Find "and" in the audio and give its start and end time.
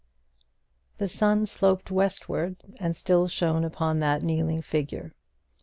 2.79-2.95